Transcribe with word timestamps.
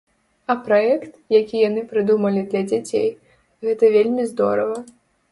А 0.51 0.53
праект, 0.67 1.09
які 1.33 1.59
яны 1.63 1.83
прыдумалі 1.91 2.41
для 2.53 2.61
дзяцей, 2.71 3.05
гэта 3.67 3.83
вельмі 3.97 4.25
здорава. 4.31 4.77